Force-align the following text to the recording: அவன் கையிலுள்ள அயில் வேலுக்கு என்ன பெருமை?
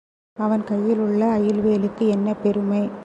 அவன் 0.37 0.63
கையிலுள்ள 0.63 1.29
அயில் 1.31 1.61
வேலுக்கு 1.61 2.07
என்ன 2.07 2.33
பெருமை? 2.33 2.91